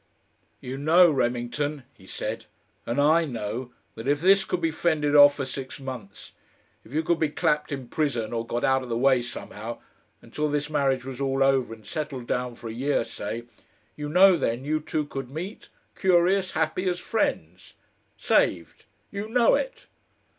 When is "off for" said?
5.15-5.45